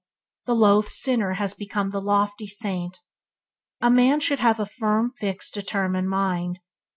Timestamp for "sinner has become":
0.89-1.91